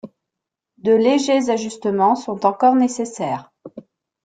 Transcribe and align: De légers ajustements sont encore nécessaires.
De 0.79 0.93
légers 0.93 1.51
ajustements 1.51 2.15
sont 2.15 2.47
encore 2.47 2.73
nécessaires. 2.73 3.51